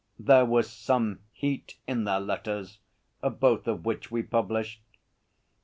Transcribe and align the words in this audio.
There 0.17 0.45
was 0.45 0.67
some 0.67 1.19
heat 1.31 1.77
in 1.85 2.05
their 2.05 2.19
letters, 2.19 2.79
both 3.21 3.67
of 3.67 3.85
which 3.85 4.09
we 4.09 4.23
published. 4.23 4.81